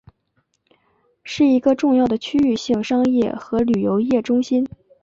[1.23, 4.67] 是一个重要的区域性商业和旅游业中心。